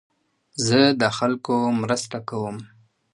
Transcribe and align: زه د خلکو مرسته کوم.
زه 0.67 0.79
د 1.01 1.03
خلکو 1.17 1.55
مرسته 1.81 2.17
کوم. 2.29 2.57